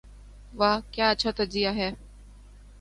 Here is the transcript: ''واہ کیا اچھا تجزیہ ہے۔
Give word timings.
''واہ 0.59 0.79
کیا 0.91 1.09
اچھا 1.09 1.31
تجزیہ 1.37 1.69
ہے۔ 1.69 1.89